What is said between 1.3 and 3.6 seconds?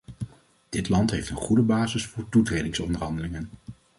goede basis voor toetredingsonderhandelingen.